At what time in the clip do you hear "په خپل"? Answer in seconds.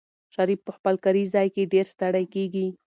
0.67-0.95